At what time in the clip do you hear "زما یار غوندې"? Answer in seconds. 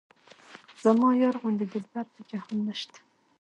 0.83-1.65